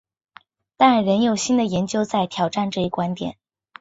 [0.77, 3.37] 但仍有新的研究在挑战这一观点。